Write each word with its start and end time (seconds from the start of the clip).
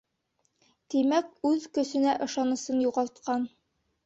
Тимәк, 0.93 1.29
үҙ 1.49 1.67
көсөнә 1.75 2.17
ышанысын 2.29 2.81
юғалтҡан. 2.87 3.47